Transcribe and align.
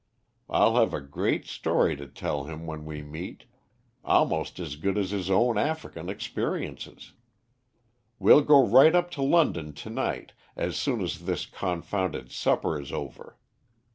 I'll 0.49 0.77
have 0.77 0.95
a 0.95 0.99
great 0.99 1.45
story 1.45 1.95
to 1.97 2.07
tell 2.07 2.45
him 2.45 2.65
when 2.65 2.85
we 2.85 3.03
meet; 3.03 3.45
almost 4.03 4.57
as 4.59 4.75
good 4.75 4.97
as 4.97 5.11
his 5.11 5.29
own 5.29 5.59
African 5.59 6.09
experiences. 6.09 7.13
We'll 8.17 8.41
go 8.41 8.65
right 8.67 8.95
up 8.95 9.11
to 9.11 9.21
London 9.21 9.73
to 9.73 9.91
night, 9.91 10.31
as 10.55 10.75
soon 10.75 11.01
as 11.01 11.25
this 11.25 11.45
confounded 11.45 12.31
supper 12.31 12.81
is 12.81 12.91
over. 12.91 13.37